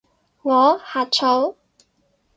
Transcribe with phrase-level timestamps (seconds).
[0.41, 0.79] 我？
[0.83, 1.57] 呷醋？